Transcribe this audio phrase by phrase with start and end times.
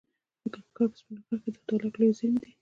[0.03, 2.51] د ننګرهار په سپین غر کې د تالک لویې زیرمې دي.